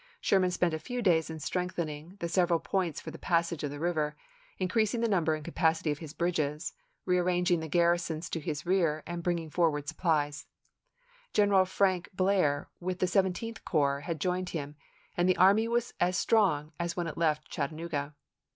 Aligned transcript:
Sherman 0.19 0.49
spent 0.49 0.73
a 0.73 0.79
few 0.79 1.03
days 1.03 1.29
in 1.29 1.39
strengthening 1.39 2.17
the 2.21 2.27
several 2.27 2.59
points 2.59 2.99
for 2.99 3.11
the 3.11 3.19
passage 3.19 3.63
of 3.63 3.69
the 3.69 3.77
river, 3.79 4.15
increasing 4.57 4.99
the 5.01 5.07
number 5.07 5.35
and., 5.35 5.47
n 5.47 5.47
i. 5.47 5.53
v 5.53 5.53
4 5.53 5.53
j.,. 5.53 5.53
Sherman, 5.53 5.69
capacity 5.75 5.91
of 5.91 5.99
his 5.99 6.13
bridges, 6.13 6.73
rearranging 7.05 7.59
the 7.59 7.67
garrisons 7.67 8.25
"Memoirs." 8.25 8.29
to 8.31 8.39
his 8.39 8.65
rear 8.65 9.03
and 9.05 9.21
bringing 9.21 9.51
forward 9.51 9.87
supplies. 9.87 10.47
Gren 11.35 11.49
p.n."' 11.49 11.55
eral 11.55 11.67
Frank 11.67 12.09
Blair 12.15 12.67
with 12.79 12.97
the 12.97 13.05
Seventeenth 13.05 13.63
Corps 13.63 13.99
had 14.01 14.19
joined 14.19 14.49
him, 14.49 14.75
and 15.15 15.29
the 15.29 15.37
army 15.37 15.67
was 15.67 15.93
as 15.99 16.17
strong 16.17 16.71
as 16.79 16.97
when 16.97 17.05
it 17.05 17.15
left 17.15 17.47
Chattanooga. 17.47 18.15